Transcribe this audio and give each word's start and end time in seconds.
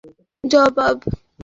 আমাকে 0.03 0.23
জবাব 0.43 0.95
দিন। 1.01 1.13